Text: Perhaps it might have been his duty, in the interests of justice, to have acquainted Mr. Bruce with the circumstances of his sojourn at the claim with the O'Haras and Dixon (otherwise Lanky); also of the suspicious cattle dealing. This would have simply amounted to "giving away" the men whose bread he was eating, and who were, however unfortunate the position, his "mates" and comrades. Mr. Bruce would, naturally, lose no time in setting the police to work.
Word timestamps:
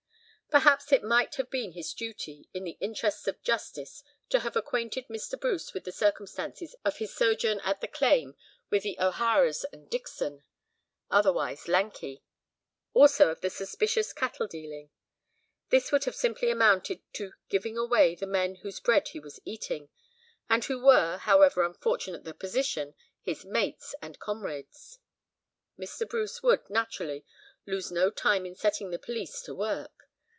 Perhaps 0.49 0.91
it 0.91 1.01
might 1.01 1.35
have 1.35 1.49
been 1.49 1.71
his 1.71 1.93
duty, 1.93 2.49
in 2.53 2.65
the 2.65 2.75
interests 2.81 3.25
of 3.25 3.41
justice, 3.41 4.03
to 4.27 4.39
have 4.39 4.57
acquainted 4.57 5.07
Mr. 5.07 5.39
Bruce 5.39 5.73
with 5.73 5.85
the 5.85 5.93
circumstances 5.93 6.75
of 6.83 6.97
his 6.97 7.15
sojourn 7.15 7.61
at 7.61 7.79
the 7.79 7.87
claim 7.87 8.35
with 8.69 8.83
the 8.83 8.99
O'Haras 8.99 9.63
and 9.71 9.89
Dixon 9.89 10.43
(otherwise 11.09 11.69
Lanky); 11.69 12.25
also 12.93 13.29
of 13.29 13.39
the 13.39 13.49
suspicious 13.49 14.11
cattle 14.11 14.45
dealing. 14.45 14.89
This 15.69 15.89
would 15.93 16.03
have 16.03 16.17
simply 16.17 16.51
amounted 16.51 16.99
to 17.13 17.31
"giving 17.47 17.77
away" 17.77 18.13
the 18.13 18.27
men 18.27 18.55
whose 18.55 18.81
bread 18.81 19.07
he 19.07 19.21
was 19.21 19.39
eating, 19.45 19.87
and 20.49 20.65
who 20.65 20.79
were, 20.85 21.15
however 21.17 21.63
unfortunate 21.63 22.25
the 22.25 22.33
position, 22.33 22.93
his 23.21 23.45
"mates" 23.45 23.95
and 24.01 24.19
comrades. 24.19 24.99
Mr. 25.79 26.05
Bruce 26.09 26.43
would, 26.43 26.69
naturally, 26.69 27.25
lose 27.65 27.89
no 27.89 28.09
time 28.09 28.45
in 28.45 28.53
setting 28.57 28.89
the 28.89 28.99
police 28.99 29.41
to 29.43 29.55
work. 29.55 29.91